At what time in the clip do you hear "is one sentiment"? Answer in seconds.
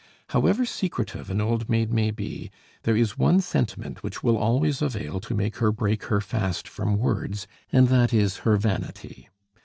2.97-4.01